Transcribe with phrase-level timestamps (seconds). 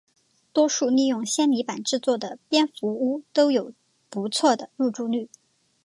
[0.51, 3.71] 多数利用纤泥板制作的蝙蝠屋都有
[4.09, 5.29] 不错的入住率。